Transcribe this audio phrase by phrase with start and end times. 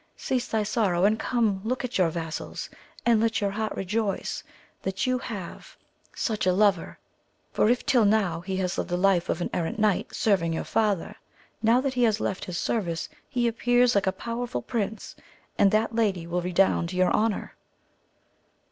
[0.17, 2.71] Cease thy sorrow and come look at your vassals!
[3.05, 4.43] and let your heart rejoice
[4.81, 5.77] that you have
[6.15, 6.57] such AMADIS OF GAUL.
[6.57, 6.99] 117 a lover;
[7.51, 10.63] for if till now he has led the life of an errant knight serving your
[10.63, 11.17] father,
[11.61, 15.15] now that he has left his service, he appears like a powerful prince,
[15.59, 17.55] and that lady will redound to your honour.